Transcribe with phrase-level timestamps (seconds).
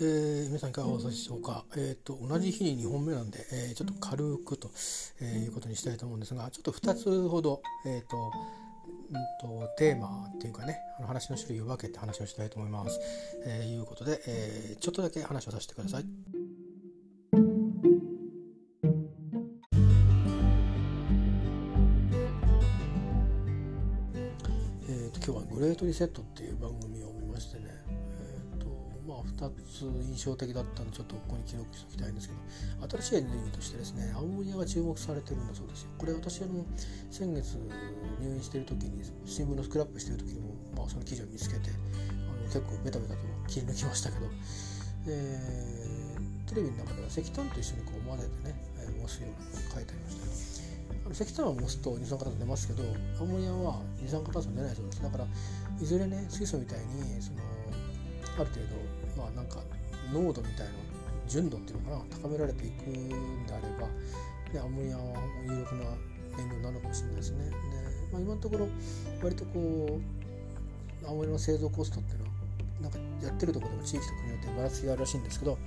[0.00, 4.70] えー、皆さんいかがお過ごしでしょうか、えーと、同じ日に2本目なんで、えー、ちょっと軽くと、
[5.20, 8.32] えー、いうことにしたいと思うんですがちょっと2つほど、えーと
[9.10, 12.98] うんと、テーマっていうかねあの話の種類を分けて話をしたいと思います。
[13.46, 16.04] えー、いうことで、えー、ちょっとだけ話をさせてください。
[24.88, 27.73] えーと、今日は「グレートリセット」っていう番組を見ましてね
[29.36, 35.90] 2つ印象的だったのでちょっとここに記録しておきたいんですけど新しいエネルギーとしてですねアンモニアが注目されてるんだそうですよ。
[35.98, 36.64] これ私あの
[37.10, 37.58] 先月
[38.20, 44.26] 入院してる時に新聞のスクラップしてる時にも、まあ、その記事を見つけてあの結構ベタベタと切り抜きましたけど、
[45.08, 50.24] えー、テレビの中では石炭と一緒にこう混ぜてね、えー、すような書いてありました
[51.04, 52.82] あの石炭は蒸すと二酸化炭素出ますけど
[53.20, 55.02] アンモニアは二酸化炭素出ないそうです。
[55.02, 55.26] だから
[55.80, 57.40] いずれね水素みたいにその
[58.36, 59.60] ある程度まあなんか
[60.12, 60.72] 濃度みたいな
[61.26, 63.08] 純度っていうのかな高められていくん
[63.46, 63.88] であれば
[64.52, 65.02] でアンモニアは
[65.44, 65.84] 有力な
[66.36, 67.44] 燃料なのかもしれないですね。
[67.48, 67.56] で、
[68.12, 68.68] まあ、今のところ
[69.22, 70.00] 割とこ
[71.04, 72.30] うアンモニアの製造コストっていうのは
[72.82, 75.58] なんかやってるところでも地域と国によってばらつきがあるらしいんですけど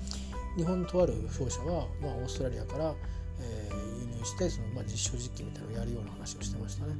[0.58, 2.94] 日本とある商社は、まあ、オーストラリアから、
[3.40, 6.94] えー、輸入してその、まあ、実証実験みたいなのをやるような話をしてましたね。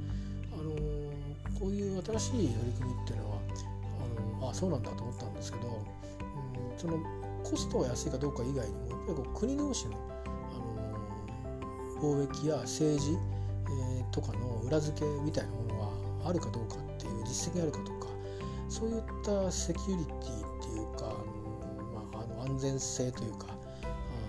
[0.54, 3.38] あのー、こういう新しい取り組みっていうのは
[4.40, 5.86] あのあそうなんだと思ったんですけど
[6.78, 6.98] その
[7.44, 9.98] コストが安いかどうか以外にもやっぱりこう国同士の、あ
[12.00, 15.76] の貿易や政治、えー、とかの裏付けみたいなもの
[16.22, 18.08] があるかどうかっていう実績があるかとか
[18.70, 20.20] そういったセキュリティっ
[20.62, 21.08] ていうか、あ
[21.82, 23.58] のまあ、あの安全性というか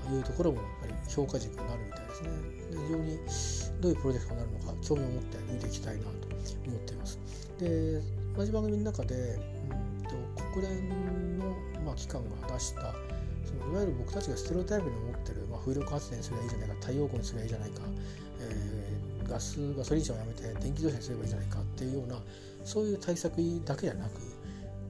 [0.09, 2.31] あいうところもやっぱり評価軸になるみたいですね。
[2.71, 3.19] で非常に
[3.81, 6.11] どういうプロジェクトになるのか興味を持って見ていきたいなと
[6.67, 7.19] 思っています。
[7.59, 8.03] で
[8.37, 9.19] 同じ番組の中で、う
[9.75, 10.11] んと
[10.55, 11.57] 国連の
[11.89, 12.93] まあ、機関が出した
[13.49, 17.81] そのいわゆる僕たちがステレオタイプに思ってる、まあ、風力発電すればいいじゃないか太陽光にすればいいじゃないか、
[18.41, 22.21] えー、ガスガソリン車をやめて電気自動車にすればいいじゃないかっていうような
[22.65, 24.21] そういう対策だけじゃなく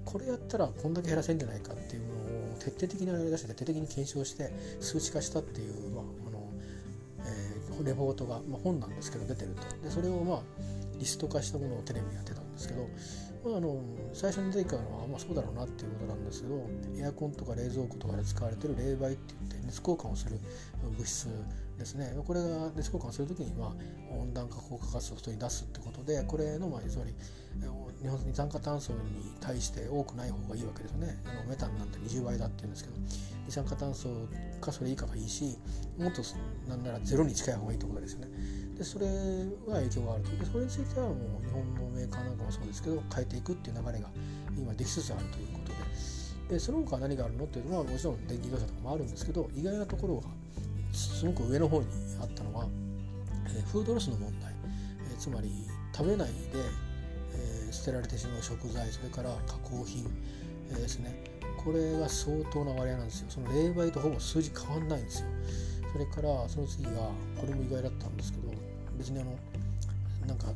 [0.04, 6.50] これやったらこんだけ減らせるんじゃないかっていうのを徹底的にやり出して徹底的に検証して数値化したっていう、まああの
[7.20, 9.62] えー、レポートが、まあ、本なんですけど出てると。
[9.84, 10.40] でそれをまあ
[10.98, 12.88] リスト化したものをテレビでやってたんですけど
[13.44, 13.80] まあ、あの
[14.12, 20.38] 最初に出てきたのは、まあ、そうだろうなっていうことなんですけどエアコンとか冷蔵庫とかで使われてる冷媒って言って熱交換をする
[20.96, 21.28] 物質
[21.78, 22.12] ですね。
[22.26, 23.72] これが熱交換する時には
[24.10, 27.14] 温暖化効果ガスを外に出すってことでこれのまあつまり
[28.02, 28.98] 日本二酸化炭素に
[29.40, 31.16] 対して多くない方がいいわけですよね。
[31.24, 32.96] あのメタンなんて20倍だって言うんですけど
[33.46, 34.08] 二酸化炭素
[34.60, 35.56] かそれ以下がいいし
[35.96, 36.22] もっと
[36.68, 38.28] なんならゼロに近い方がいいってことですよね。
[38.78, 39.06] でそれ
[39.66, 40.30] は影響があると。
[40.36, 44.08] でそれについてはもう日本のメーカーなんかもそうですけど変えていくっていう流れが
[44.56, 45.78] 今できつつあるということで。
[46.48, 50.22] でその他何があるのっていうのはもちろん電気自動車とかもあるんですけど意外なところが
[50.92, 51.86] すごく上の方に
[52.22, 52.66] あったのは、
[53.48, 54.54] えー、フードロスの問題、
[55.10, 55.50] えー、つまり
[55.94, 56.34] 食べないで、
[57.34, 60.06] えー、捨てられてしまう食材それから加工品、
[60.70, 61.22] えー、ですね。
[61.62, 63.26] これが相当な割合なんですよ。
[63.28, 65.26] その霊媒とほぼ数字変わんないんですよ。
[65.92, 66.90] それからその次が
[67.36, 68.47] これも意外だったんですけど
[68.98, 69.32] 別にあの
[70.26, 70.46] なんか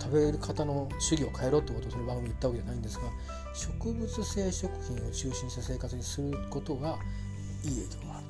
[0.00, 3.04] 食べる方の主義を変えろってことをその番組言ったわけじゃないんですが
[3.54, 6.98] 植物性食品を中心した生活にすることが
[7.64, 8.26] いい影響がある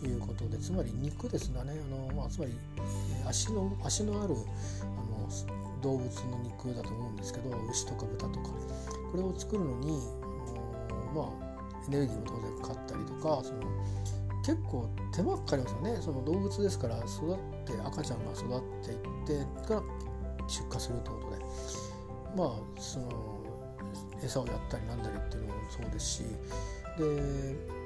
[0.00, 2.52] ということでつまり肉ですがねあの、まあ、つまり
[3.26, 8.48] 足の足のあるあの動物の肉だと思うんですけど牛とか豚とか
[9.12, 10.00] これを作るのに
[10.90, 13.60] あの、まあ、エネルギーも当然かかったりとかその
[14.44, 15.98] 結構手間かかりますよね。
[16.02, 19.82] その動物ですから育って赤ちゃんが育っていってから
[20.46, 21.44] 出荷するってことで。
[22.36, 23.44] まあその
[24.22, 26.22] 餌をやったりなんだりっていうのもそうですし。
[26.98, 27.84] で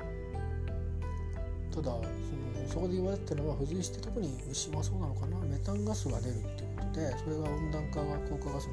[1.71, 5.39] ただそのそこで言われてるのは付随して特に牛はそうなのかな。
[5.39, 8.72] メタンガスが出るっていうことでそれが温暖化が効果ガスの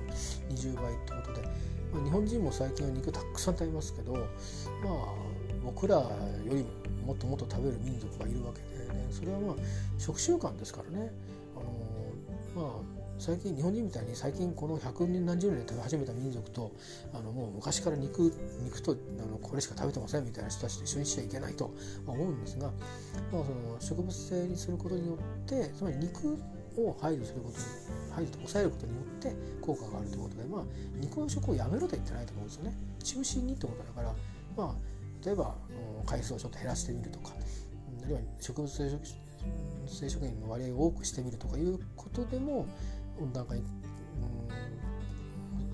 [0.55, 1.47] 20倍ってことで、
[1.93, 4.25] まあ、日本人も最近は肉たくさん食べますけどまあ
[5.63, 6.07] 僕らよ
[6.45, 9.55] りももっともっと食べる民族がいるわけで、ね、それはまあ
[9.97, 11.11] 食習慣ですからね。
[11.55, 16.71] あのまあ最近日本人みたいに最近この100年何十年で食べ始めた民族と
[17.13, 21.73] あのもう昔から肉肉とあのこれしか食べてませんみたいな人たちと一緒にしちゃいけないと
[22.05, 22.75] 思うんですが、まあ、
[23.31, 23.45] その
[23.79, 26.37] 植物性にすることによってつまり肉
[26.77, 27.63] を配慮することに
[28.13, 30.61] 配慮と抑えることによって効果があるということで、まあ、
[30.99, 34.13] 肉の食をやめろと言ってないと思うんですよね中心にってことだから
[34.57, 35.55] まあ例えば
[36.05, 37.31] 回数をちょっと減らしてみるとか
[38.05, 42.67] あるいは植物性食品の割合を多くしてみるとかいうことでも
[43.19, 43.63] 温暖化に、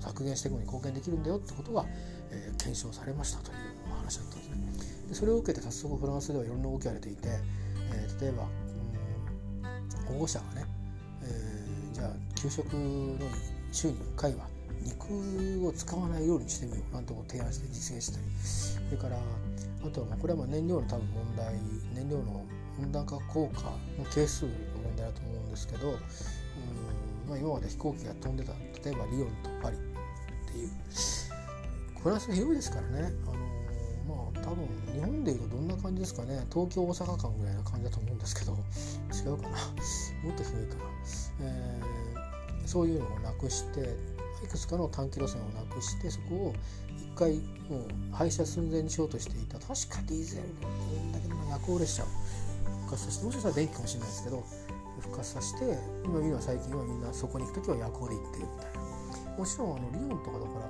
[0.00, 1.84] 削減していくのに貢献できるんだよってことが、
[2.30, 3.56] えー、検証されましたという
[3.94, 5.08] 話だったんですね。
[5.08, 7.28] でそれを受けて早速フランスではいろんな動きが出ていて、
[7.92, 8.44] えー、例えば、
[10.00, 10.66] うん、保護者がね、
[11.22, 13.18] えー、じゃあ給食の
[13.70, 14.46] 週に1回は
[14.82, 19.18] 肉を使わない料理にしてみようなんて提案して実現したりそれから
[19.84, 21.54] あとはまあこれはまあ燃料の多分問題
[21.94, 22.44] 燃料の
[22.80, 23.62] 温暖化効果
[23.98, 24.50] の係数の
[24.84, 25.96] 問題だと思うんですけどうん、
[27.28, 28.52] まあ、今まで飛行機が飛んでた
[28.84, 29.80] 例えばリヨンとパリっ
[30.50, 30.70] ていう
[32.02, 33.12] フランス広いですからね。
[33.26, 33.42] あの
[34.08, 36.44] まあ多分日本でいうとどんな感じですかね。
[36.52, 38.58] 東京大阪間ぐらいな感じだと思うんですけど
[39.12, 39.58] 違うかな。
[40.24, 40.84] もっと広いかな、
[41.42, 43.96] えー、そういうのをなくして
[44.44, 46.54] いくつかの短期路線をなくしてそこを
[47.14, 47.36] 回
[47.68, 49.58] もう廃車寸前にしようとしていた。
[49.58, 52.06] 確かディーゼルこんだけの夜行列車を
[52.86, 54.44] 復活させてもしかしたら電気かもしれないですけど
[55.00, 58.82] 復活させて今みんな最近はみんなそこに行く時は夜行で行ってるみたいな。
[59.38, 60.68] もちろんあのリヨンとかだから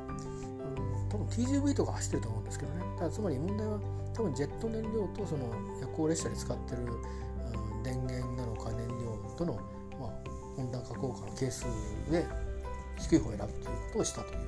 [1.11, 2.83] 多分 TGV とか走ってると思うんですけどね。
[2.99, 3.81] ただつまり問題は
[4.15, 9.55] 多分ジェット燃料とその夜行列車で使ってる、うん、電源なのか燃料との、
[9.99, 10.11] まあ、
[10.59, 11.65] 温暖化効果の係数
[12.11, 12.25] で
[12.99, 14.41] 低い方を選ぶということをしたという、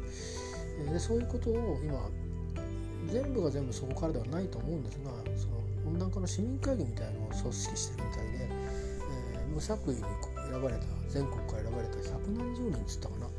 [0.93, 2.09] でそういうことを今
[3.13, 9.97] 全部が全部そこからではないと思うんですがその温暖化の市民会議みたいなのを組織してるみたいで、えー、無作為に
[10.51, 13.31] 選ばれた全国から選ばれた百何十人っつったかなの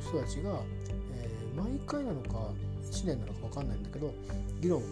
[0.00, 0.60] 人たちが、
[1.16, 2.52] えー、毎回なのか
[2.90, 4.14] 1年なのか分かんないんだけど
[4.60, 4.84] 議論を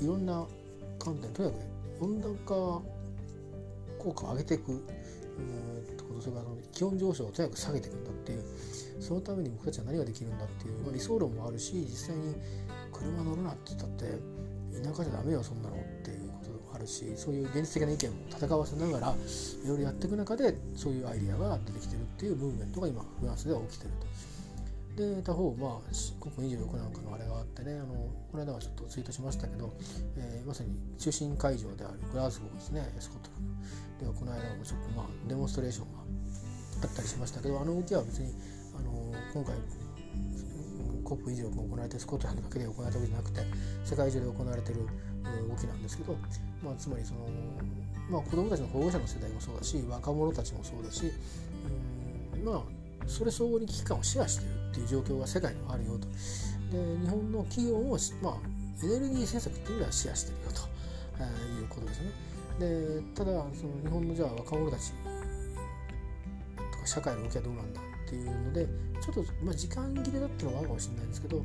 [0.00, 0.44] いろんな
[0.98, 1.56] 観点とにか
[1.98, 4.86] く温暖化効果を上げていくうん
[6.06, 8.44] ことそれから気温上昇をとにかく下げていくんだっていう
[9.06, 12.34] そのために僕たちは何ができるんだっていう、まあ、理想論もあるし実際に
[12.92, 14.04] 車乗るなって言ったって
[14.82, 24.06] 田舎じゃダメよそんなのっていうこともあるしそういう現実的な意見も戦わせながらいろいろやっていく中でそういうアイデアが出てきてるっていうムーブメントが今フランスでは起きてると。
[24.96, 27.94] で他方まあ COP26 なんかのあれがあってねあの
[28.32, 29.76] この間はちょっとツイートしましたけど、
[30.16, 33.44] えー、まさに中心会場であるグラスゴーですねスコットラン
[34.00, 35.98] ドではこの間もちょっとまあデモンストレーションが
[36.82, 38.32] あったりしましたけどあの動きは別に
[39.32, 39.54] 今回
[41.04, 43.40] COP 以上も行われてスコットランドだけで行われたわけじゃなくて
[43.84, 44.80] 世界中で行われてる
[45.48, 46.16] 動きなんですけど、
[46.64, 47.20] まあ、つまりその、
[48.10, 52.62] まあ、子どもたちの保護者の世代もそうだし若者たちもそうだしうまあ
[53.06, 56.08] それ相互に危機感をシェアしてるっていう状況が世界にはあるよと。
[56.08, 56.12] で
[57.00, 58.34] 日本の企業も、まあ、
[58.84, 60.62] エネルギー政策っていうのはシェアしてるよと、
[61.20, 62.10] えー、いうことですね。
[62.58, 64.92] でただその日本のじゃあ若者たち
[66.72, 68.66] とか社会の動きはどうなんだっていうので
[69.00, 71.42] ちょっと、まあ、時間切れだったのはあるかもしれないんですけど、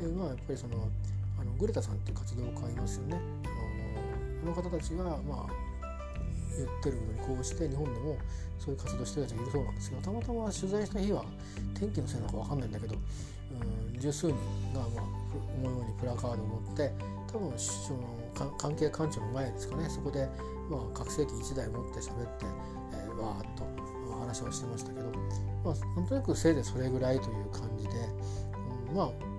[0.00, 0.88] えー、まあやっぱりその
[1.40, 3.16] あのグレタさんっていう活動家いますよね。
[4.44, 5.62] あのあの方たちがまあ
[6.56, 8.18] 言ってるのにこうして日本でも
[8.58, 11.24] そういう活動してる人がいるそうなんですけどたまたま取材した日は
[11.78, 14.34] 天気のせいなのか分かんないんだけどうん十数人
[14.74, 15.04] が、まあ、
[15.56, 16.92] 思うようにプラカードを持って
[17.32, 18.22] 多分その
[18.58, 20.28] 関係官庁の前ですかねそこで、
[20.70, 22.46] まあ、拡声器1台持って喋って、
[22.92, 23.81] えー、わーっと
[24.32, 25.06] 話をしてましたけど、
[25.64, 27.92] まあ、なんとなくせいぜいそれぐらいという感じで、
[28.88, 29.32] うん、まあ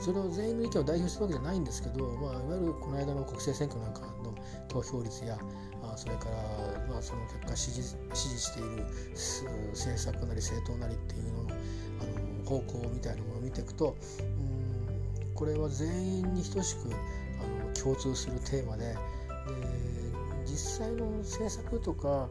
[0.00, 4.34] それを全員の意見を代表してるわけじゃないんですけど、まあ、いわゆるこの間の国政選挙なんかの
[4.68, 5.38] 投票率や
[5.82, 8.86] あそれから、まあ、その結果支持支持している
[9.72, 11.50] 政策なり政党なりっていうのの
[12.00, 12.04] あ
[12.42, 15.88] の方向みたいなものを見ていくとうんこれは全
[16.20, 16.90] 員に等しく
[17.42, 18.96] あの共通するテーマでで
[20.46, 22.28] 実際の政策とか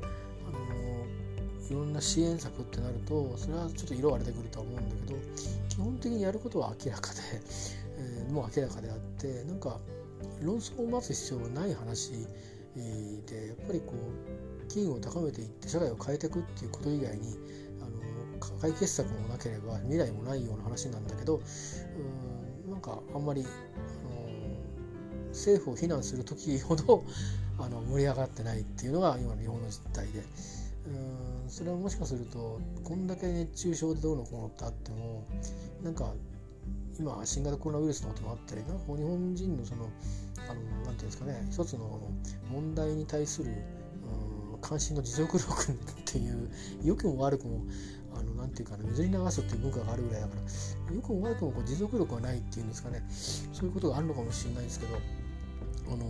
[1.70, 5.20] いろんな支援策ってなるとそれはちょっと色割れてくるとは思うんだけど
[5.70, 7.20] 基本的にやることは明らかで、
[7.98, 9.80] えー、もう明らかであってなんか
[10.42, 13.94] 論争を待つ必要はない話でやっぱりこ
[14.64, 17.38] う機運を高めていって社会を変えていくっていうこと以外に
[17.82, 21.42] あの解決策もなければ未来もないような話なんだけど
[22.66, 27.04] うんなんかあんまり、あの政府を非難する時ほど
[27.58, 30.24] あの盛り上がってないっていうのが今の日本の実態で。
[30.90, 35.26] うんそれはもしかするとこんだけ熱中症でどうのこうのってあっても
[35.84, 36.14] なんか
[37.00, 39.90] 今新型コロナウイルスのこともあったりなんか日本人のその
[40.50, 42.02] あのなんていうんですかね一つの
[42.52, 43.52] 問題に対する、
[44.62, 46.50] 関心の持続力っていう
[46.84, 47.62] 良くも悪くも
[48.18, 54.98] あのなんていうかな水に流すっていう文化があるぐらいだから良くも悪くもこう持続力がないっていうんですかねそういうことがあるのかもしれないですけど
[55.92, 56.06] あの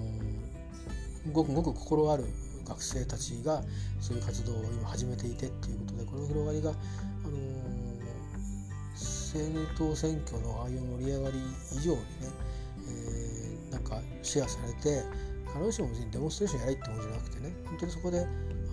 [1.31, 2.25] ごくごく心ある
[2.69, 3.61] 学生たちが
[3.99, 7.59] そういう活動を今始めていてっていうことでこの広がりが、あの
[9.29, 11.37] 政党選挙のああいう盛り上がり
[11.73, 12.03] 以上にね、
[12.89, 15.03] えー、なんかシェアされて
[15.47, 18.19] 必ずしも別にデモンストレーションやらいってもんじゃなくてね本当にそこで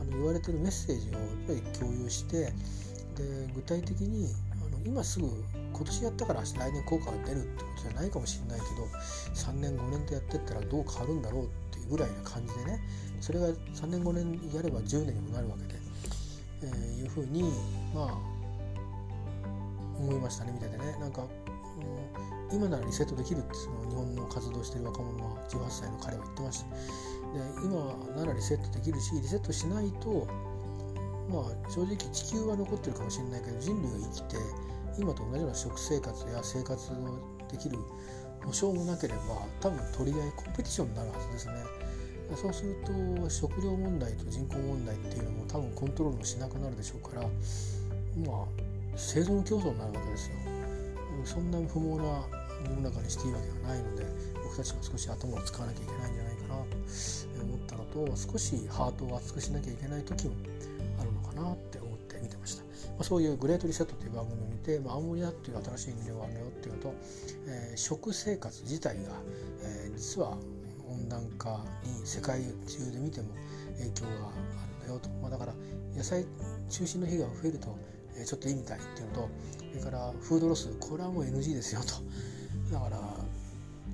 [0.00, 2.52] あの言われてるメッセージをやっぱり共有してで
[3.54, 5.26] 具体的にあの今すぐ
[5.72, 8.88] 今年やったから来年効果が出るってことじゃないかもしれないけど
[9.34, 12.80] 3年5年とやってったらどう変わるんだろうっていうぐらいな感じでね
[13.20, 15.80] それが3年5年やれば10年にもなるわけで、
[16.62, 17.42] えー、いうふうに
[17.94, 18.36] まあ
[19.98, 20.96] 思いましたね見ててね。
[21.00, 21.26] なんか
[22.52, 26.70] 今ならリセットできるってその日本の活動してる若者は18歳の彼は言ってました。
[26.70, 26.76] で
[27.64, 30.26] 今ならリセットできるしリセットしないと
[31.28, 34.36] まあ正直地球は残ってるかもしれないけど人類が生きて
[34.98, 37.18] 今と同じような食生活や生活を
[37.50, 37.78] できる
[38.44, 39.20] 保証もなければ
[39.60, 41.54] 多分取り合いコンペティションになるはずですね。
[42.34, 48.46] そうすると食料問題と人口問題っていうのも多分コントロールもしなくなるでしょうからまあ
[48.96, 50.36] 生存競争になるわけですよ。
[51.24, 52.24] そんな不毛な
[52.64, 54.04] 世の中にしていいわけがないので
[54.42, 56.76] 僕たちも少し頭を使わなきゃいけないんじゃないかなと
[57.42, 60.34] 思ったのと少しハートを熱くしなきゃいけない時も
[61.00, 66.94] あるのかなって思って見てました、まあ、そういう「グレートリセット」という番組を見て、まあ、青森だっていう新しい魅力があるのよっていうのと、
[67.46, 69.02] えー、食生活自体が、
[69.62, 70.38] えー、実は
[70.88, 73.28] 温暖化に世界中で見ても
[73.78, 75.54] 影響があるんだよと、まあ、だから
[75.96, 76.24] 野菜
[76.68, 77.76] 中心の日が増えると
[78.24, 79.28] ちょっといいみたいっていうのと
[79.70, 81.94] それからフードロスこれはもう NG ですよと。
[82.72, 82.98] だから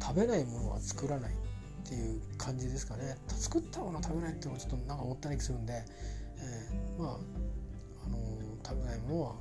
[0.01, 3.17] 食べないものは作らないっていう感じですかね。
[3.29, 5.73] 作ったものを食べないっていうのはちょっとなんかもったいな気するんで、
[6.39, 7.17] えー、まあ、
[8.07, 9.35] あのー、食べないものは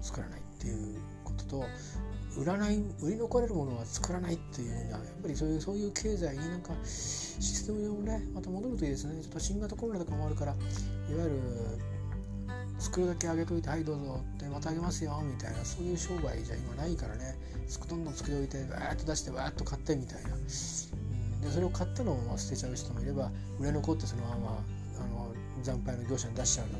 [0.00, 1.64] 作らないっていうことと
[2.36, 9.22] 売らない売り残れるものは作らないっていうにはやっぱりそういうそういう経済になんかシステム上ねまた戻るといいですね。
[9.22, 10.58] ちょっと新型コロナとかもあるからいわ
[11.10, 11.40] ゆる
[12.78, 17.36] 作るだけあげといてはいどうぞってまたあげますよみたいなそういう商売じゃ今ないからね。
[17.88, 20.50] どんどん作り置いてわーっと出してわーっと買ってみたいな、うん、で
[21.50, 24.64] それを買ったのを捨てちゃう人もいれば売れ残ってそのまま
[25.00, 26.78] あの惨敗の業者に出しちゃうのも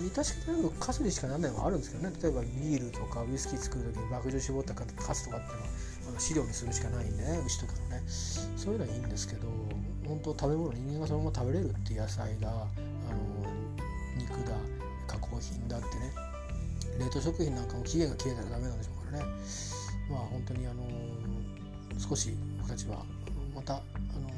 [0.00, 2.14] 致し方なくカスにしかならないのもあるんですけどね。
[2.22, 4.84] 例えばビールとかウイスキー作る時に麦汁絞ったカ
[5.14, 5.68] スとかっていうのは
[6.08, 8.02] あの飼料にするしかないんでね牛とかのね。
[8.06, 9.48] そういうのはいいんですけど
[10.06, 12.66] 本当食べ物人間がそのまま食べれるって野菜があの
[14.16, 14.54] 肉だ
[15.06, 16.12] 加工品だってね。
[16.98, 19.30] 冷凍食品なんかも期限が切れたらダメなんでしょうからね。
[20.10, 20.82] まあ本当にあの
[21.98, 23.04] 少し僕たちは
[23.54, 24.28] またあの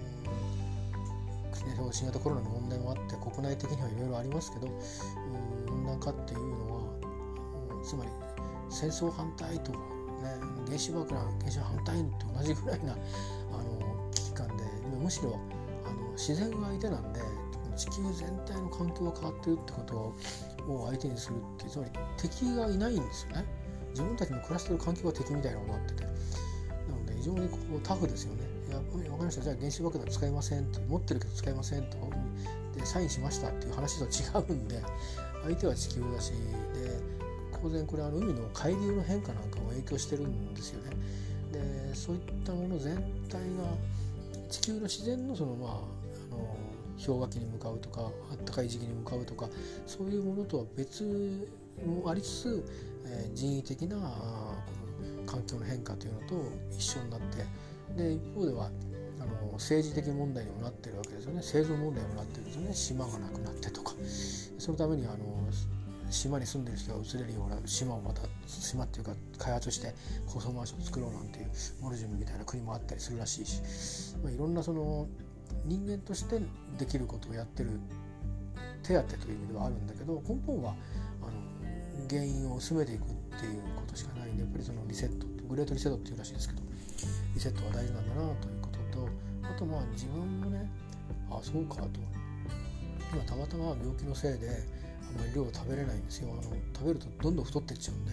[1.92, 4.68] 新型コロナの問題もあって国内的にはいろいろありますけど
[5.70, 8.10] 温暖化っていうのはつまり
[8.68, 9.84] 戦争反対とかね
[10.66, 12.96] 原子爆弾原子反対と同じぐらいなあ
[13.62, 14.64] の危機感で
[15.02, 15.38] むしろ
[15.84, 17.20] あの自然が相手なんで
[17.76, 19.82] 地球全体の環境が変わってるってこ
[20.66, 23.44] とを相手にするってつまり敵がいないんですよね。
[23.90, 26.04] 自分たちの暮らしてる環境が敵みたいなものになってて。
[26.04, 26.10] な
[26.96, 28.53] ので非常にこうタフですよね。
[28.68, 29.42] いや分かりました。
[29.42, 31.96] じゃあ原子爆弾使いませんって持ってるけど使いませんと。
[32.74, 34.82] でサインしましたっていう話と違うんで
[35.44, 36.36] 相手は地球だしで
[37.62, 40.90] 当然これあの海の海流の変化なんかも影響してるんですよね。
[41.52, 42.96] でそういったもの全
[43.28, 43.40] 体が
[44.50, 45.72] 地球の自然のそのまああ
[46.34, 46.56] の
[46.98, 49.48] 氷河期に向かうとかあったかい時期に向かうとか
[49.86, 52.64] そういうものとは別もありつつ、
[53.06, 53.96] えー、人為的な
[55.26, 56.34] 環境の変化というのと
[56.76, 57.44] 一緒になって
[57.96, 58.70] で一方では
[59.20, 61.40] あの政治的問題にもなってるわけですよね。
[61.42, 62.74] 生存問題にもなってるんですよね。
[62.74, 63.94] 島がなくなってとか。
[64.58, 65.16] そのためにあの
[66.10, 69.94] 島に住んでる人が移れるような島をまた島っていうか開発して
[70.26, 71.46] 高層マンションを作ろうなんていう
[71.80, 75.08] モルジムみたいな国もあったりするらしいし、まあ、いろんなその
[75.64, 76.40] 人間として
[76.78, 77.80] できることをやってる
[78.82, 80.74] 手当という意味ではあるんだけど根本は
[81.22, 83.04] あの原因を薄めていくっ
[83.40, 86.63] ていうことしかないんでやっぱりそのリセットグレートリセットっていうらしいですけど。
[87.34, 89.08] リセットは大事なんだなということと
[89.42, 90.70] あとまあ自分もね
[91.30, 91.88] あそうかと。
[93.12, 94.52] 今たまたま病気のせいであ
[95.12, 96.30] んまり量を食べれないんですよ。
[96.32, 96.42] あの
[96.74, 98.12] 食べるとどんどん太ってっちゃうんで。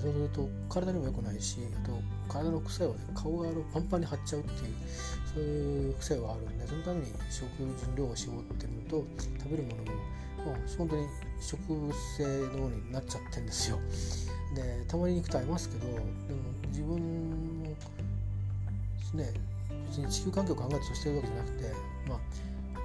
[0.00, 1.92] そうすると体にも良くないしあと
[2.28, 4.74] 体の癖をね顔がパンパンに張っちゃうっていう
[5.34, 9.04] そういう癖はあるんでそのために食事の量を絞ってるのと
[9.40, 11.06] 食べるものももう本当に
[11.40, 11.58] 食
[12.16, 13.78] 性のようになっちゃってるんですよ。
[14.54, 16.06] でたまに肉食べますけどでも
[16.68, 17.76] 自分
[19.14, 19.32] もね
[19.88, 21.72] 別に地球環境を考えてそうしてるわけじゃなくて
[22.08, 22.18] まあ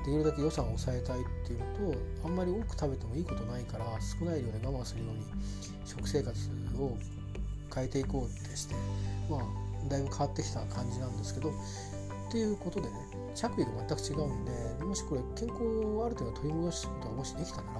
[0.05, 5.23] できるだけ予算を抑えたいっていうのとあんまり多く食べてもいいことないから少ない量で我慢するように
[5.85, 6.37] 食生活
[6.77, 6.97] を
[7.73, 8.75] 変えていこうってして
[9.29, 12.95] まあだいぶ変わってきた感じなんですけどっていうことでね
[13.35, 17.79] 着衣が全く違うんでもしこれ健康をある程度取り戻すことがもしできたなら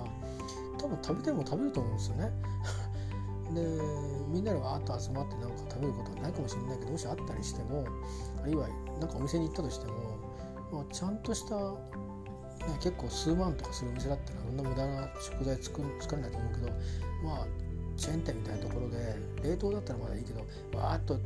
[0.77, 2.31] 多分食べても食べると思うんですよね。
[3.53, 3.61] で
[4.27, 7.85] みんなでわーっと集まってなんか食べることはないかもしれないけどもしあったりしても
[8.41, 8.67] あるいは
[8.99, 9.93] なんかお店に行ったとしても、
[10.71, 16.67] まあ、ちゃんとしたね結構数万とかするお店だったらそんな無駄な食材作作れないと思うけど
[17.23, 17.47] まあ
[17.97, 20.39] チェーン店みたいなところで冷凍だったらまだいいけど
[20.77, 21.19] わーっと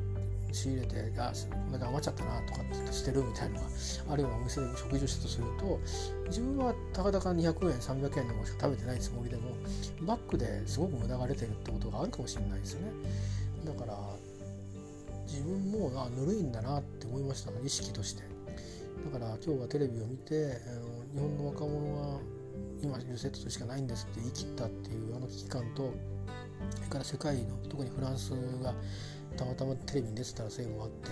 [0.51, 3.67] 仕入れてあこんだけ余っちゃったなとかって捨てるみたいなのが
[4.11, 5.79] あるようなお店で食事をしたとすると
[6.27, 9.43] 自分はたかだか200円300円のものしか食べてないつもりでも
[10.01, 12.91] バックですごく無駄が出てるってことがあるかもしれないですよね。
[13.65, 13.97] だから
[15.27, 18.23] 自分もあぬるいんだなって思いました意識として
[19.11, 22.19] だから今日はテレビを見てあの日本の若者は
[22.81, 25.93] 今ユセットしかないんですって言い切ったっていうあの危機感と
[26.75, 28.31] それから世界の特にフランス
[28.63, 28.73] が
[29.38, 31.10] たまたまテレビに出てたらせいもあって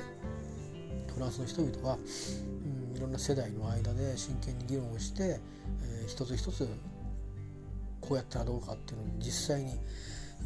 [1.13, 5.39] フランスの人々は、うん、いろんな世代の間で真剣に議論をして、
[5.83, 6.67] えー、一つ一つ
[8.01, 9.79] こうやったらどうかっていうのを実際に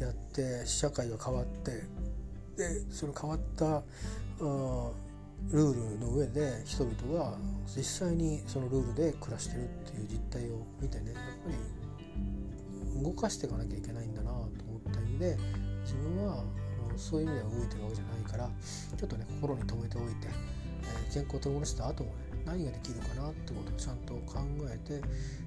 [0.00, 1.82] やって社会が変わって
[2.56, 3.82] でその変わった
[5.48, 7.34] ルールの上で人々が
[7.66, 11.50] 実際にそのルールで暮らしてるっていう実態を見てねやっぱ
[12.98, 15.36] り動かしていかなきゃいけないんだなと思った意味で
[15.82, 16.44] 自分は
[17.00, 18.50] そういう意味では動いてるわけじゃないから
[18.96, 20.28] ちょっとね心に留めておいて、
[20.82, 25.00] えー、健康を取り戻した後もね何ができるかなってことをちゃんと考えて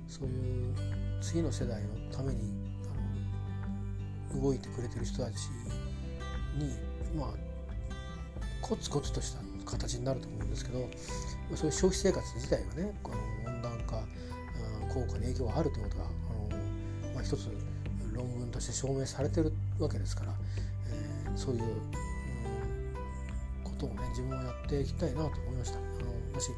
[0.08, 0.76] そういう
[1.22, 2.52] 次の世代のために
[4.32, 5.50] あの動いてくれてる人たち
[6.58, 6.76] に
[7.16, 7.30] まあ
[8.62, 10.90] コツコツとした形になると思うんですけど
[11.56, 13.12] そういう消費生活自体がねこ
[13.46, 14.04] の温暖化
[14.94, 17.50] 効果に影響があるということがあの、まあ、一つ
[18.14, 20.34] 論文として証明されてるわけですから、
[21.36, 21.72] そういう、うん、
[23.64, 25.78] ことをね自分はやっていきたいなと思いました。
[25.78, 25.88] あの
[26.34, 26.50] もし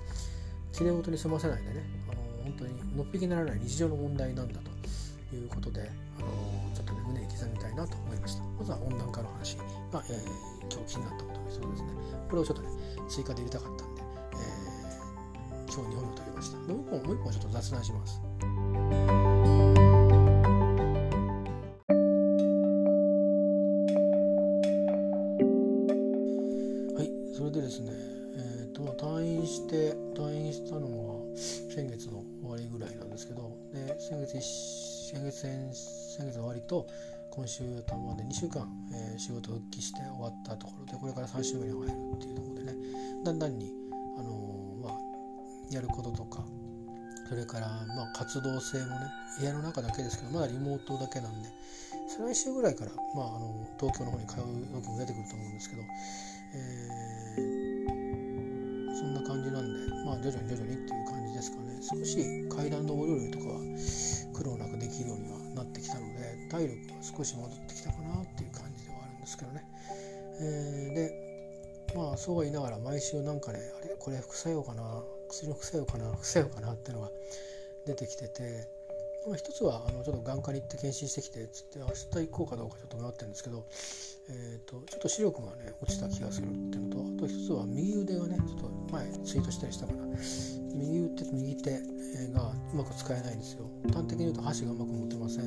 [0.72, 6.28] きれい事に済ませないでねあの本当にのっぴきならない日常の問題なんだということであの
[6.76, 8.44] ちょっとね胸に刻みたいなと思いました。
[8.44, 9.58] まずは温暖化の話。
[9.96, 11.90] が、えー、今日気になったことですそうですね。
[12.30, 12.70] これをちょっとね
[13.08, 16.58] 追加で入れたかったんで、えー、今日2本目取りました。
[16.58, 18.22] もう一本もう一本ちょっと雑談します。
[31.76, 34.40] 先月の終わりぐらいなんですけどで先月
[35.12, 36.88] 先月先月終わりと
[37.30, 42.74] 今週頭まで2週間、えー、仕事復帰して終わったところでこれから3週目に入るっていうところでね
[43.26, 43.74] だんだんに、
[44.18, 44.94] あのー、まあ、
[45.70, 46.46] やることとか
[47.28, 51.50] それから、まあ、活動性もね部屋の中だけですけどまだリモートだけなんで
[52.08, 54.44] 再来週ぐらいから、まあ、あの東京の方に通う
[54.80, 55.82] 時も出てくると思うんですけど、
[56.56, 61.05] えー、そんな感じなんで、まあ、徐々に徐々にっていう
[61.46, 62.02] ですかね。
[62.02, 63.60] 少し階段登るよりとかは
[64.34, 69.64] 苦労なくできるようにはなってきたので体力は少し戻ってきたかなっていう感じではあるんですけどね。
[70.42, 73.96] えー、でまあそうは言いながら毎週なんかねあれ？
[74.00, 75.04] これ副作用かな？
[75.30, 76.12] 薬の副作用かな？
[76.14, 76.74] 副作用かな？
[76.74, 77.12] っていうのが
[77.86, 78.68] 出てきてて、
[79.28, 83.66] まあ、一つはあのちょっと眼科に行って検診してきてつって明日行こうかどうかちょっと迷ってるんですけど、
[84.30, 90.06] えーと、ちょっと視力がね落ちた気がするっていうのとあと一つは右腕がねちょっと前ツイートしたりしたかな。
[90.76, 91.72] 右腕と右手
[92.34, 93.66] がうまく使えないんですよ。
[93.94, 95.46] 端的に言うと箸がうまく持てません、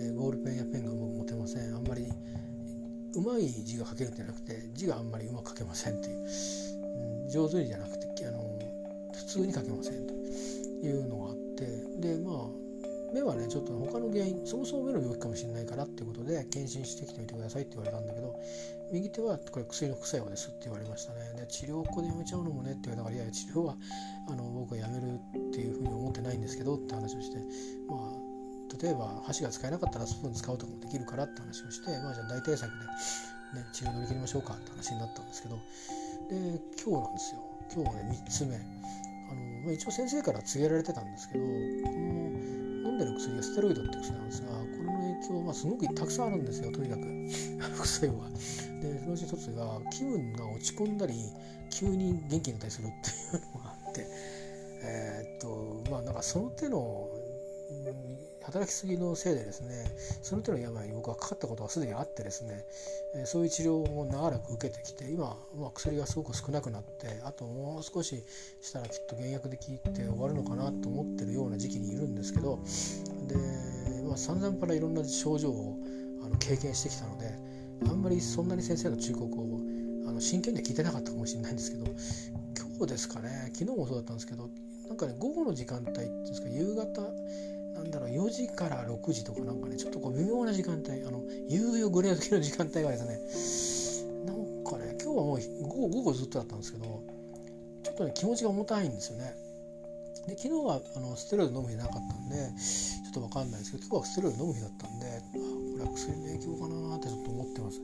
[0.00, 1.76] えー、ボールペンやペンがうまく持てません。
[1.76, 2.06] あんまり
[3.14, 6.26] うまい字が書けるんじゃなくて字があんまりうまく書けませんっていう、
[7.24, 8.58] うん、上手にじゃなくてあの
[9.14, 11.42] 普通に書けませんというのがあって。
[12.00, 12.61] でまあ
[13.12, 18.34] 目はねちょっと他の原因そもそも目の病気かもしれないからっていうことで検診してきてみてくださいって言われたんだけど
[18.92, 21.32] 右手はこれ薬の副作用ですって言われましたね。
[21.36, 23.76] で治療をここでやめちゃうのもねって言われたからいやいや治療は
[24.28, 27.38] あの僕はやめるっていうふうに思ってないんですけどって話をして
[27.88, 28.32] まあ
[28.82, 32.70] 例えば箸が使えなかったらスプーン使うとかもできるからって話をしてまあじゃあ大対策
[33.52, 35.56] で、ね、治療乗り切りましょうかって話になったんですけど
[36.30, 37.40] で今日なんですよ。
[37.74, 38.56] 今日はね3つ目。
[38.56, 38.58] あ
[39.34, 41.50] の、まあ、一応先生から告げられてたんですけどこ
[41.90, 42.31] の
[43.04, 47.02] でる薬がステロイドって薬なんですがこれの影響はすごくたくさんあるんですよとにかく
[47.76, 48.28] 副作用は。
[48.28, 51.14] でそのうち一つが気分が落ち込んだり
[51.70, 54.06] 急に元気になったりするっていうのがあって
[54.84, 55.40] えー、っ
[55.84, 57.08] とまあなんかその手の
[58.44, 59.84] 働きすぎのせいでですね
[60.22, 62.64] その手の病に僕はかかったことがすでにあってですね、
[63.14, 68.22] えそういう治療を長らく受けてきて今、まあ、薬がすごく少なくなってあともう少し
[68.60, 72.58] したらきっと減薬で効いて終わるのかなと思ってるような時期にいるんですけど
[73.28, 73.36] で、
[74.06, 75.76] まあ、散々からいろんな症状を
[76.24, 77.52] あの経験してきたので
[77.88, 79.60] あんまりそんなに先生の忠告を
[80.08, 81.86] あの真剣には聞いてなかったかもしれないんですけど
[82.58, 84.48] 今日ですかね昨日もそうだったんですけど
[84.88, 87.02] なんかね午後の時間帯っていうんですか夕方
[87.82, 97.02] なんだろう4時から6時とかなんかねちょっとこう微妙な時間帯あの夕夜ぐらいの時の時間帯がですねなんかね今日はもう午後午後ずっとだったんですけど
[97.82, 99.34] ちょっとね気持ちが重たいんですよね。
[100.28, 107.80] で昨日はあのステロイド飲む日なかったんでちょっと分かんないですけど今日はステロイド飲む日だったんであこれは薬の影響かなってちょっと思ってます。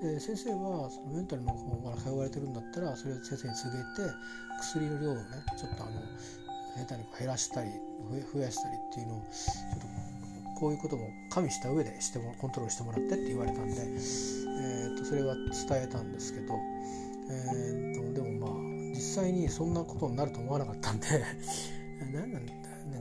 [0.00, 4.12] で先生はそのメンタルの方から通われてるんだったらそれを先生に告げて
[4.60, 5.20] 薬の量をね
[5.60, 6.00] ちょっとあの
[6.76, 7.70] 下手に減らしたり
[8.32, 16.54] 増やしたりっていうのをちょっとこういうことも加味した上でしてもコントロールしてもらってって言われたんで、えー、とそれは伝えたんですけど、
[17.30, 21.06] えー、とでもまあ実際にそんなことになると思わなかったんで
[22.12, 22.52] 何なんだ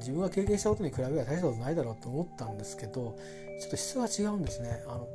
[0.03, 3.15] 自分が経験したことに比べれば大したことないだろうと思ったんですけど
[3.61, 4.83] ちょっと質は違うんですね。
[4.87, 5.07] あの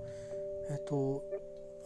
[0.70, 1.22] えっ、ー、と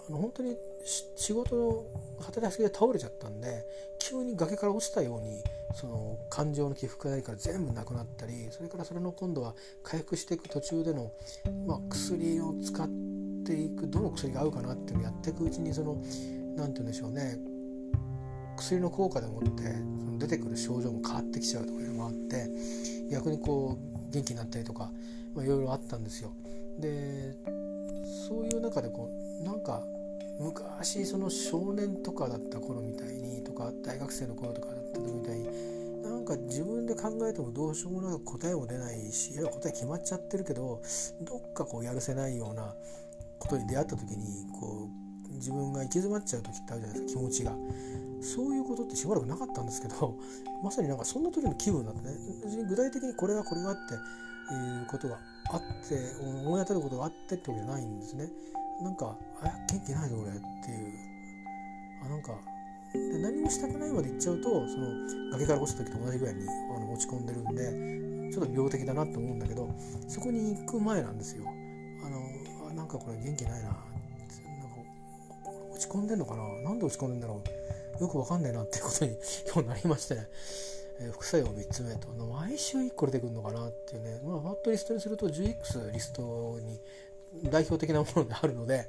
[0.08, 1.84] あの本当に仕事の
[2.20, 3.64] 働きすぎで倒れちゃったんで
[3.98, 5.42] 急に崖から落ちたように
[5.74, 11.12] その感情の起伏がないから全部なくなったりそれからそれの今度は回復していく途中での、
[11.66, 12.88] まあ、薬を使っ
[13.44, 15.94] ていくどの薬が合うかなっていうのをやっていくうちにその
[16.56, 17.38] 何て言うんでしょうね
[18.56, 22.48] 薬の効果でもってその出てくる症状も変わってきちゃうとかいうのもあって
[23.10, 24.90] 逆にこう元気になったりとか
[25.34, 26.32] まあいろいろあったんですよ。
[26.78, 27.34] で
[28.28, 29.82] そういう中でこうなんか
[30.42, 40.82] 昔その少年とかだった頃みたいにとか大学生の頃とかだった時みたいになんか自分で考えてもどうしようもなく答えも出ないしいや答え決まっちゃってるけど
[41.22, 42.74] どっかこうやるせないような
[43.38, 44.88] ことに出会った時にこ
[45.30, 47.52] う自分が行き詰まっちゃう時ってあるじゃないですか気持ちが。
[48.22, 50.16] そういうことってしばらくなかったんですけど
[50.62, 52.14] まさになんかそんな時の気分だってね
[52.68, 55.18] 具体的にこれがこれがっていうことが
[55.50, 58.30] あって思い当たることがあってってわけじゃないんですね。
[58.82, 61.12] なんかあ元気ないぞ俺っていう。
[62.04, 62.32] あなんか
[62.92, 69.68] で何もしたくないまで行っちゃうとその崖から落ちた時と同じぐらいにあの落ち込んでるんでちょっと病的だなと思うんだけど
[70.08, 71.44] そこに行く前なんですよ。
[72.04, 73.76] あのあなんかこれ元気ないななんか
[75.72, 76.42] 落ち込んでんのかな？
[76.62, 77.40] なんで落ち込んでんだろ
[78.00, 78.02] う？
[78.02, 79.16] よくわかんねえなっていうことに
[79.52, 80.16] 今日なりまして。
[80.16, 80.26] ね。
[81.00, 82.08] えー、副作用3つ目と。
[82.08, 84.20] 毎週1個出てくるのかなっていうね。
[84.24, 86.78] まあファットリストにすると 10X リストに
[87.50, 88.86] 代表的なものであるので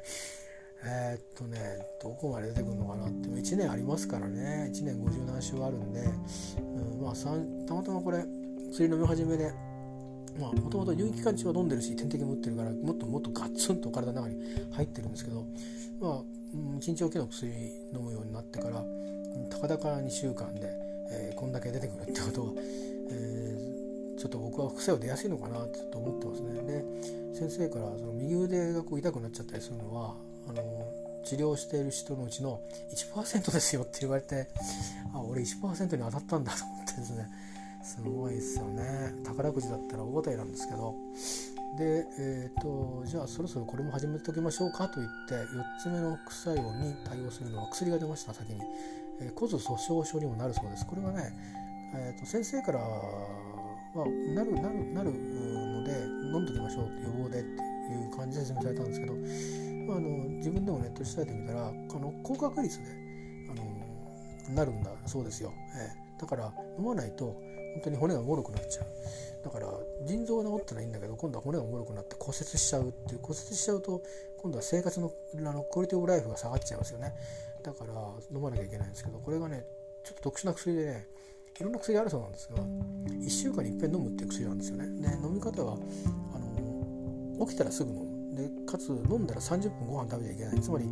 [0.85, 1.59] えー、っとね
[2.01, 4.69] どこまで出てくるのかなって1年ありますからね。
[4.73, 7.13] 1年50何週あるんで、うん、まあ
[7.67, 8.25] たまたまこれ
[8.71, 9.53] 薬飲み始めで
[10.39, 14.35] まあもともと入院期間中は飲んでるし点滴も打ってるからもっともっとガツンと体の中に
[14.71, 15.45] 入ってるんですけど
[16.01, 16.21] まあ
[16.53, 17.49] 1日おきの薬
[17.93, 18.83] 飲むようになってから
[19.49, 20.61] たかだか2週間で、
[21.11, 22.51] えー、こんだけ出てくるってことは、
[23.11, 23.52] えー、
[24.23, 26.53] ちょっと僕は副作用出やすいのかなってちょっと思ってますね。
[26.63, 30.15] で先生からその右腕がこう痛くなっちゃったりするのは
[30.47, 30.63] あの
[31.25, 32.61] 治療している人のうちの
[33.13, 34.47] 1%ですよって言われて
[35.13, 37.27] あ俺1%に当たったんだと思ってですね。
[37.83, 39.13] すごいですよね。
[39.25, 40.95] 宝くじだったら大当たりなんですけど。
[41.77, 48.61] で、えーと、じゃあそろそろこれも始めておきましょうかと言って4つ目の副作用に対応するのは薬が出ました先に、
[49.19, 50.85] えー、骨粗しょう症にもなるそうです。
[50.85, 51.33] これはね、
[51.95, 52.79] えーと、先生から
[53.93, 55.91] はなるなるなるので
[56.33, 56.89] 飲んどきましょう予
[57.23, 59.13] 防でっていう感じで説明されたんですけど、
[59.87, 62.85] まあ、あの自分でもネット調べてみたらあの高確率で
[63.51, 63.53] あ
[64.49, 67.25] のなるんだそうですよ、えー、だから飲まないと
[67.73, 68.85] 本当に骨がもろくなっちゃう。
[69.43, 69.67] だから
[70.05, 74.01] 腎臓が治ったらいいんだけど今度は骨がもろくなって骨折しちゃうっていう骨折しちゃうと
[74.41, 77.13] 今度は生活のあのクオリティオブライフが下がっちゃいますよね。
[77.63, 77.93] だから
[78.31, 79.65] 飲まなきゃいけないんですけどこれがね
[80.03, 81.07] ちょっと特殊な薬でね
[81.59, 84.85] いろんな薬あるそうなんですが1週間にいっぺん飲むっていう薬なんですよね。
[85.01, 85.77] で飲み方は
[86.33, 88.13] あの起きたらすぐ飲む。
[88.35, 90.59] でかつ飲んだら30分ご飯食べちゃいけない。
[90.59, 90.85] つまり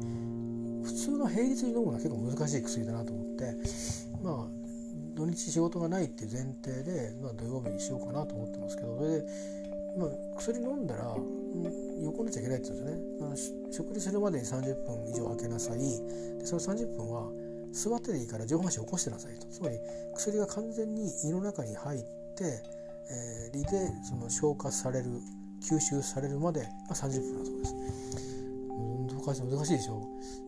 [0.84, 3.56] 普通の平日に飲むのは結構難しい薬だなと思って
[4.22, 4.62] まあ
[5.16, 9.26] 土日仕事がないっていう前提で、まあ、土曜日にしようかなと思ってますけどそれで、
[9.98, 11.16] まあ、薬飲んだら
[12.02, 13.72] 横になっちゃいけないって言うんですよね。
[13.72, 15.80] 食事するまでに30分以上空けなさい。
[15.80, 17.30] でその30分は
[17.72, 19.48] 座ってでいいから上半身起こしてなさいと。
[19.48, 19.78] つまり
[20.16, 22.02] 薬が完全に胃の中に入っ
[22.36, 22.64] て、
[23.10, 23.70] えー、胃で
[24.04, 25.10] その消化される
[25.62, 27.76] 吸収されるまでが30分だそうです。
[29.22, 30.02] 難しい難しいでしょ。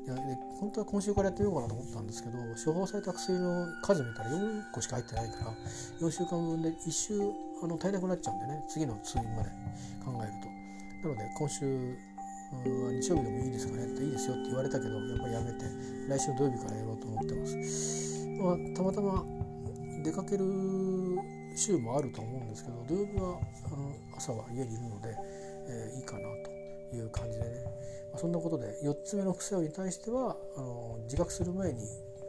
[0.06, 0.22] いやで
[0.60, 5.54] 本当は今週からやってみようかなと思ったんですけど処方された薬の数見たら4個しか入ってないから
[6.02, 7.20] 4週間分で1週
[7.64, 8.64] あの足りなくなっちゃうんでね。
[8.68, 9.50] 次の通院まで
[10.04, 11.08] 考えると。
[11.08, 11.96] なので今週
[12.64, 15.66] 日曜日でもいいですかねっていいですよって言われたけどやっぱりやめて
[16.08, 19.26] 来週土曜日からやろうと思ってます、まあ、たまたま
[20.04, 20.46] 出かける
[21.56, 25.16] 週もあると思うんですけど土曜日はあの朝は家にいるので、
[25.68, 26.22] えー、いいかな
[26.92, 27.52] という感じでね、
[28.12, 31.82] まあ、そんなことで4つ目の副作用に対してはあの自覚する前に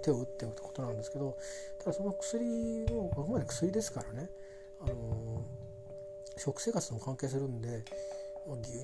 [0.03, 1.37] 手を打っておくことなんですけど
[1.79, 4.29] ただその薬をここまで薬ですからね
[4.83, 5.43] あの
[6.37, 7.85] 食生活とも関係するんで
[8.63, 8.84] 牛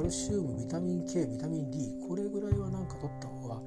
[0.00, 3.60] カルシウムビタミン K ビタミン D これぐらいはなんか取った方が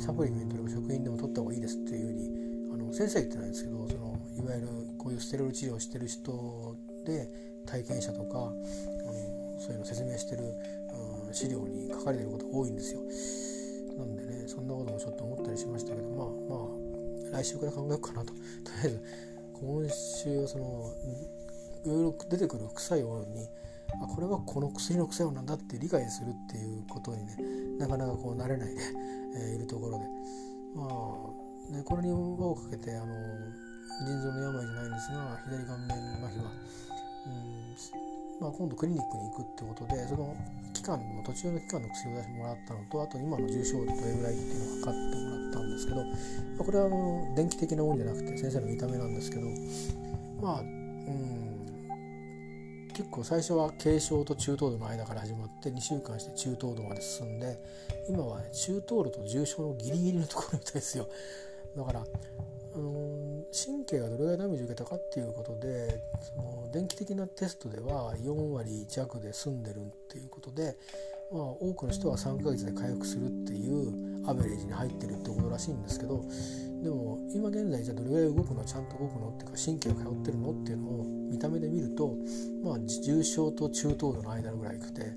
[0.00, 4.68] サプリメントでも食品でも取った方がいいですっていうふうにあの先生言ってないんですけどそのいわゆる
[4.98, 6.74] こういうステロイド治療をしてる人
[7.06, 7.30] で
[7.66, 10.42] 体験者とかあのそういうの説明してる、
[11.28, 13.00] うん、資料に書かれてること多いんですよ。
[13.96, 18.42] なんでねそんなこともちょっと思ったりしましたけどまあまあ来週から考えようかなととり
[18.82, 19.00] あえず
[19.54, 20.90] 今週はその
[21.84, 23.46] いろいろ出てくる副作用に
[24.02, 27.36] あこれはこの薬の副作用なんだって理解するっていうことにね
[27.78, 28.80] なかなかこう慣れないで、
[29.36, 30.04] えー、いるところで。
[30.76, 33.06] まあねこれに輪をかけてあの
[34.04, 36.52] 腎臓の病じゃないんですが左顔面麻痺は、
[37.26, 37.76] うん
[38.40, 40.36] まあ、今度クリニックに行くってことでその
[40.74, 46.12] 期間の途中の期間の薬を出してもらったのとあと今の重症度どれぐらいっていうのを測ってもらったんですけど、ま
[46.60, 49.42] あ、これはあの電気的なもんじゃなくて先生の見た目なんですけど
[50.42, 51.45] まあうん
[52.96, 57.58] 結構最初は軽症と中等度の間から始まって2週間して中等度まで進んで
[58.08, 61.06] 今は、ね、中等度と重症のギリギリのところみたいですよ。
[61.76, 70.78] だから、あの神経がどれぐらいダメージ受けたかっていうことでその電気的なテストでは4割弱で済んでるっていうことで、
[71.32, 76.24] まあ、多くの人は3ヶ月で回復するっていうアベレージに入ってるってことらしいんですけど
[76.82, 82.14] でも今現在じゃあどれぐらい動くのちゃんと動くのっていうか神経が通ってるのっていうのを見た目で見ると
[82.62, 85.12] まあ重症と中等度の間ぐらいくて、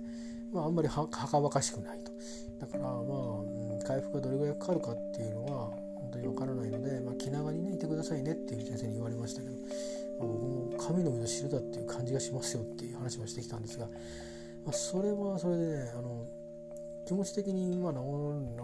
[0.54, 2.12] まあ、あんまりはかばかしくないと。
[2.60, 9.54] だからまあ、回復がどれぐらいかかるかっていうのは本当にわからないので、まあ、気長にねいてくださいねっていう先生に言われましたけど、
[10.20, 13.88] まあ、僕も神の身の汁だっていう感じがしますよっていう話もしてきたんですが、
[14.66, 16.26] まあ、それはそれでねあの
[17.08, 18.00] 気持ち的にまあ治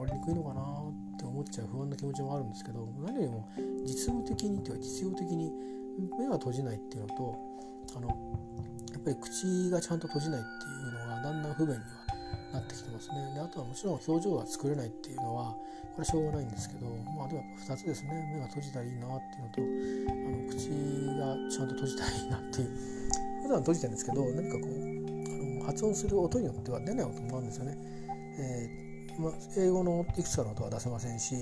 [0.05, 3.47] りにくいのかなって思っちゃう不安な気持ちもあるんですけど何よりも
[3.83, 5.51] 実務的にっていうか実用的に
[6.19, 7.35] 目が閉じないっていうのと
[7.97, 8.07] あの
[8.93, 11.87] やっぱり口がちゃんと閉じないっていうのがだんだん不便には
[12.53, 13.33] なってきてますね。
[13.33, 15.51] であとはもちろん表情が作れないっていうのは
[15.95, 18.31] これはしょうがないんですけどまあでもやっぱ2つですね。
[18.33, 19.19] 目が閉じたらいいなっ
[19.53, 19.67] ていう
[20.05, 20.69] のとあの口
[21.17, 23.05] がちゃんと閉じたらいいなっていう。
[23.45, 25.04] 普段閉じてるんですけど何かこう
[25.65, 27.77] 発音する音によっては出ない音もあるんですよね。
[28.39, 31.35] えーまあ、英語のいくつかの音は出せませんし、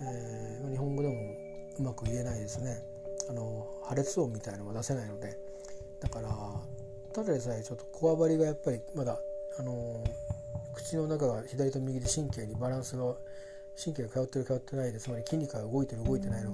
[0.00, 1.14] えー、日本語でも
[1.78, 2.82] うまく言えないですね。
[3.28, 5.52] あの破裂音みたいなのは出せないので。
[6.00, 6.28] だから
[7.12, 9.18] ただでさえちょっとこわばりがやっぱりまだ
[9.58, 10.02] あの
[10.74, 13.14] 口の中が左と右で神経にバランスが
[13.82, 16.52] 神経が通ってる通ってないでつまり筋肉が動いてる動いてないの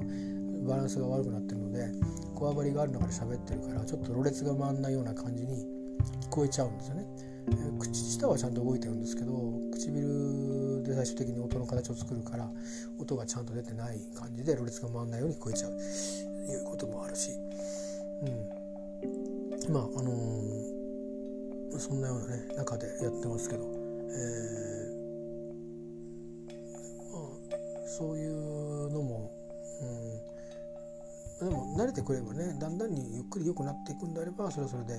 [0.69, 1.89] バランスが悪くなってるので
[2.35, 5.65] こわばりがある中で喋ってるからちょっとろれつが回んないような感じに
[5.99, 7.07] 聞こえちゃうんですよね。
[7.51, 9.33] え口下はちゃんと動いてるんですけど
[9.73, 12.51] 唇で最終的に音の形を作るから
[12.99, 15.73] 音がちゃんと出てない感じでろれつが回んないように聞こえちゃう。
[16.53, 17.33] いうこともあるし、
[18.23, 24.95] うん、まああのー、そんなようなね中でやってますけど、えー、
[27.13, 29.31] まあそういうのも、
[31.41, 34.99] うん、でも慣れてくればねだんだんにゆっくり良くなっていくんであればそれはそれで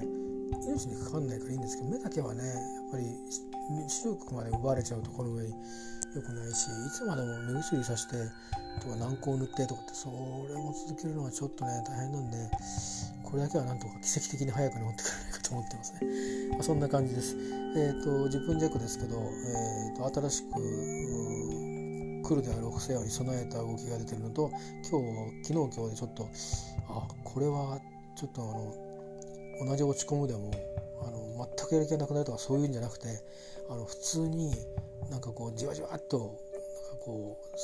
[0.52, 3.06] 命にかかんないからいいんですけど目だけはねやっぱり
[3.88, 5.54] 視力まで奪われちゃうとこの上に
[6.16, 8.16] 良くないしいつまでも目薬さして
[8.82, 12.38] とか軟膏塗ってとかってそれも続けるのはちょっとね大変なんで
[13.24, 16.00] これだけはなんとか奇跡的に早く治ってくれないかと思ってますね、
[16.52, 17.36] まあ、そんな感じです。
[17.76, 20.50] えっ、ー、と10分弱ですけど、えーと、新しく
[22.24, 24.50] 来るである副作用に備えた動きが出てるのと
[24.90, 26.30] 今日昨日今日でちょっと
[26.90, 27.80] あこれは
[28.16, 28.89] ちょっとあの
[29.60, 30.52] 同じ落ち込むでも
[31.02, 33.08] あの全くやる気がなくなるとかそういうんじゃなくて
[33.70, 34.54] あの普通に
[35.10, 36.32] なんかこうじわじわっとなんか
[37.00, 37.58] こう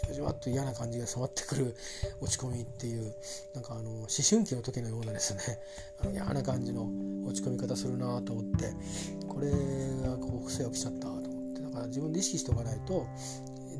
[0.00, 1.74] じわじわっと嫌な感じが染まってくる
[2.20, 3.12] 落ち込みっていう
[3.54, 5.58] なんかあの思春期の時のようなですね
[6.00, 6.88] あの嫌な感じの
[7.26, 8.72] 落ち込み方するなと思って
[9.28, 11.22] これがこう癖が来ちゃったと思っ
[11.54, 13.06] てだから自分で意識しておかないと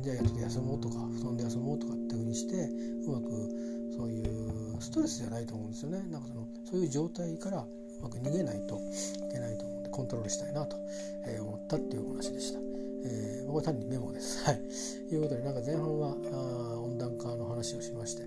[0.01, 2.69] じゃあちょっと休もうとか布団で休もうとかっていうふうにして
[3.05, 7.67] うまくそういうストレスじゃないと思うんですよねなんかそのそういう状態からう
[8.01, 10.75] まく逃げないといけないと思うんでコントロールしたいなと、
[11.27, 12.59] え思ったっていうお話でした。
[13.03, 14.43] えー、僕は単にメモです。
[14.45, 14.61] はい。
[15.09, 18.23] ということで、なんか前半はあ温暖化の話をしまして、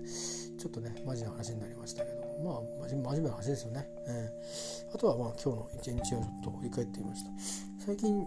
[0.59, 3.89] ちょっとね、マジな話になりましたけど、まあ、真面目な話ですよね。
[4.07, 7.31] えー、あとは、まあ、今日の一日をちょっと振り返ってみました。
[7.85, 8.25] 最近、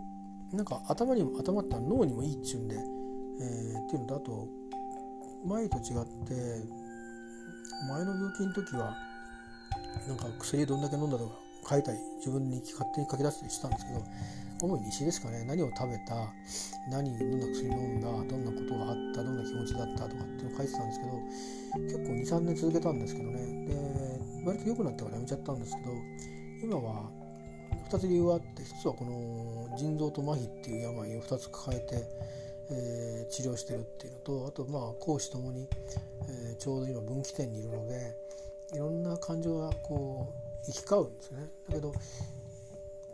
[0.53, 4.49] なんか頭にも、頭った脳にもいいっちゅうんで、えー、っていうのと、あと、
[5.47, 6.88] 前と違って、
[7.89, 8.97] 前の病気の時は、
[10.07, 11.35] なんか薬どんだけ飲んだとか
[11.71, 14.03] 書いたり自分に勝手に書き出したりしてたんですけど
[14.63, 15.45] 主に西ですかね。
[15.45, 16.33] 何を食べた
[16.91, 23.67] 何どんな薬飲んだどんなことがあったどんな気持ちだったとかっていうのを書いてたんですけど結構23年続けたんですけどね。
[23.67, 23.77] で
[24.47, 25.93] 割と良くなってからやめちゃったんですけど
[26.63, 27.11] 今は
[27.91, 32.03] 2つ理由があって1つはこの腎臓と麻痺っていう病を2つ抱えて、
[32.71, 35.69] えー、治療してるっていうのとあとまあ講師ともに、
[36.29, 38.17] えー、ちょうど今分岐点にいるので
[38.75, 41.95] いろんな感情がこう行き交うんですねだけど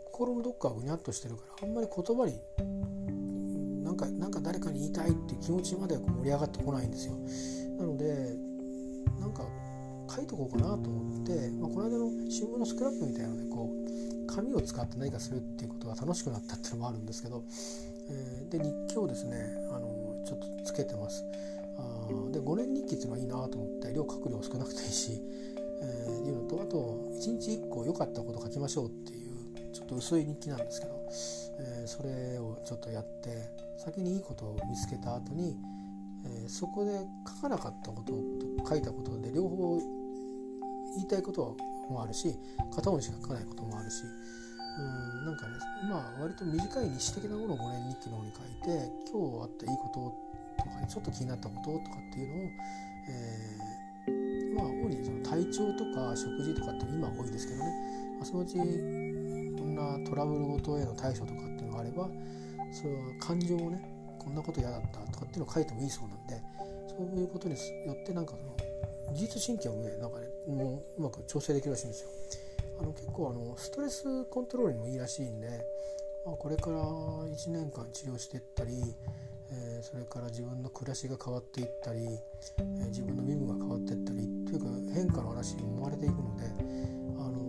[0.05, 2.39] 心のどっかがぐにゃっとしてるからあんまり言葉に
[3.83, 7.13] なんかなんか誰かに言いたいっていう気持ちまでは盛り上がってこないんですよ。
[7.77, 8.35] なので
[9.19, 9.43] なんか
[10.13, 17.43] 書いとこうかなと思って、まあ、この間の新聞のスクラップみたいなのでこう紙を使って何かするっていうことが楽しくなったっていうのもあるんですけど、
[18.09, 19.37] えー、で日記をですね
[19.71, 21.23] あのちょっとつけてます。
[21.77, 25.21] あで5年日記っていうのはいいなと思って量書く量少なくていいし、
[25.81, 26.77] えー、いうのとあと
[27.19, 30.93] 1日1個良かったこと書きましょうっていうちょっと薄い日記なんですけど、
[31.59, 35.57] えー、それをちょっとやって先にいいことを見つけた後に、
[36.25, 36.91] えー、そこで
[37.27, 38.13] 書かなかったこと
[38.63, 39.81] と書いたことで両方
[40.95, 41.55] 言いたいこと
[41.89, 42.35] もあるし
[42.73, 44.03] 片方にしか書かないこともあるし
[44.77, 45.53] うんなんかね
[45.89, 49.87] まあ割と短い日誌的なものを5年日記の方に書いて今日あったいいこ
[50.57, 52.49] ととかねちょっと気になったこととかっていうのを、
[53.07, 57.71] えー、まあ主にその体調とか食事とかって今は多いですけどね、
[58.17, 62.09] まあ、そのうちどんなトラブルごとへの対処とかっていうのがあれば
[62.71, 63.79] それは感情をね
[64.19, 66.41] こんなこと嫌だったとかっていうのを書いてもいいそうなんで
[66.89, 67.55] そういうことに
[67.85, 72.09] よってなんかその自律神経をねなんかねもうまく調整できるらしいんですよ。
[72.79, 75.65] あの結構あのストレスコントロールにもいいらしいんで、
[76.25, 78.73] まあ、これから1年間治療していったり、
[79.51, 86.43] えー、それから自分の暮らしが変わっていったり、えー、自分の身分が変わっていったりというか変化の話に生まれていくので、
[87.17, 87.39] あの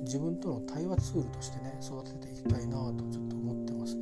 [0.00, 3.94] ー、自分との対話ツールとしてね育てていきたいなとちょっと思ってます。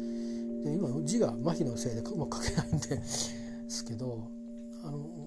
[0.64, 4.26] で今字が麻痺のせいでうまく書けないんですけど
[4.82, 5.23] あの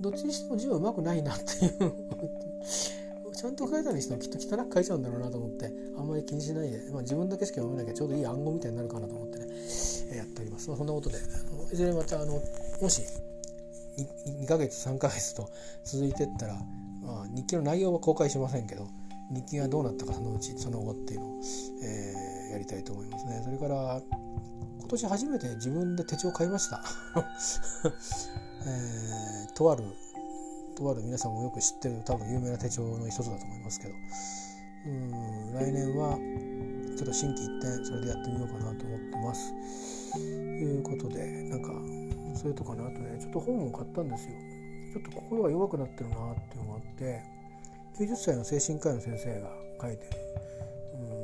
[0.00, 1.92] どっちにしても字はうまくないなっていう。
[3.34, 5.88] ちゃんと書いたにしてもきっと汚く書いちゃうんだろうなと思って。
[5.98, 9.46] あんまり気にしないで、まあ、自分だけしか読めなきゃちょうどいい暗号みたいになるかなと思ってね、
[10.12, 11.16] えやっております、まあ、そんなことで
[11.72, 12.40] いずれまたあの
[12.80, 13.02] もし
[14.26, 15.50] 2, 2ヶ月3ヶ月と
[15.84, 16.54] 続いてったら、
[17.02, 18.86] まあ、日記の内容は公開しませんけど
[19.30, 21.40] 日記がどうなったかそのうちその後っていうのを、
[21.82, 23.42] えー、やりたいと思いますね。
[23.44, 24.00] それから
[24.78, 26.82] 今年初めて自分で手帳買いました。
[28.68, 29.84] えー、とある
[30.76, 33.94] とある皆さんもよく知ってる多分有名な手帳の一つだと思いますけど
[34.86, 36.18] うん来年は
[36.96, 39.52] ちょっと心機一転それでやってみようかなと思ってます。
[40.12, 41.72] ということでなんか
[42.34, 44.32] それとかねあとねちょっと本も買ったんですよ。
[44.92, 47.22] ちょっと心が弱くなってるなっていうのがあって
[47.98, 49.50] 90歳の精神科医の先生が
[49.80, 50.10] 書いてる、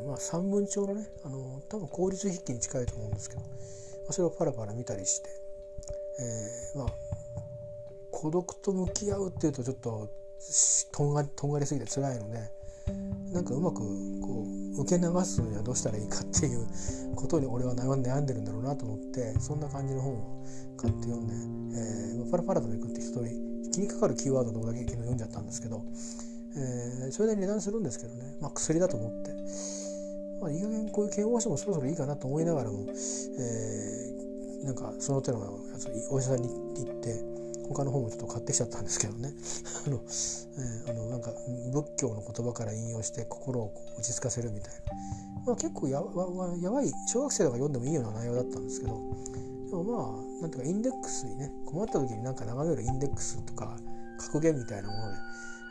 [0.02, 3.46] うんまあ、三文帳のねあの多分効率筆記に近いと思うんですけど、ま
[4.10, 5.28] あ、それをパラパラ見たりして、
[6.20, 6.88] えー、まあ
[8.24, 10.08] 孤独と向き合うっていうとちょっと
[10.92, 12.40] とんがとんがりすぎて辛いので
[13.34, 13.80] なんかうまく
[14.22, 14.46] こ
[14.78, 16.66] う受け流すにはどうしたらいいかっていう
[17.14, 20.42] ことに俺は悩んでるんだろうなと思ってそんな感じの本を
[20.78, 21.34] 買って読んで、
[21.76, 23.28] えー、パラパラとめくって一人
[23.70, 25.84] 気にかかるキーワードのとだけ昨日読んじゃったんですけど、
[26.56, 29.36] えー、それで値段するんですけどね、まあ、薬だと思って、
[30.40, 37.33] まあ、いい加減こういう健忘症もそろそろいいかなと思いながらも、えー、なんかその手のやつお医者さんに行って
[37.68, 39.32] 他の本もちょっと買ってきちゃったんですけどね。
[39.86, 41.32] あの、えー、あのなんか
[41.72, 49.00] 仏教の言葉から引用して心を落ち着かせるみたいな、まあ、結構やわやばい小学生が読んでもいいような内容だったんですけど。
[49.70, 53.76] でもまあなんていうかインデックスにね困った時になんか眺めるインデックスとか
[54.18, 55.18] 格言みたいなもので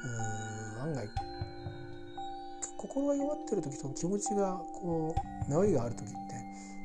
[0.03, 1.07] うん案外
[2.77, 5.15] 心が弱ってる時と気持ちがこ
[5.47, 6.32] う治りがある時って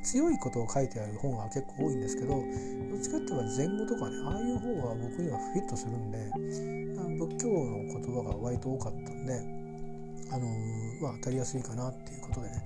[0.02, 6.30] 強いことを書いてある本が結構多いんですけどどっちかっていうと前後とかねああいう方が僕にはフィットするんで
[7.18, 9.34] 仏教の言葉が割と多かったんで、
[10.30, 12.64] あのー、まあ、当たりやすいかなっていうことでね、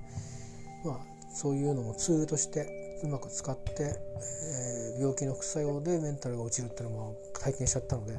[0.85, 0.99] まあ、
[1.33, 8.13] そういうのもツールとしてうまく使って、えー、病気の副作用でメンタルが落ちるっていうのも体験しちゃったので、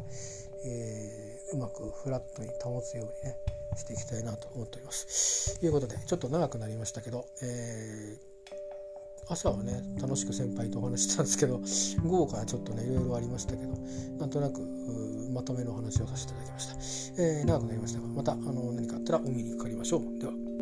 [0.67, 3.37] えー、うまくフラットに保つようにね
[3.77, 5.59] していきたいなと思っております。
[5.59, 8.34] ということでちょっと長くなりましたけど、えー
[9.29, 11.61] 朝はね楽しく先輩とお話してたんですけど
[12.09, 13.73] 午後からちょっとねいろいろありましたけど
[14.19, 14.61] なんとなく
[15.33, 20.19] まとめの話をさせていただきました、えー、長くなりましたがまたあの何かあったらお見にかかりましょう。
[20.19, 20.54] では。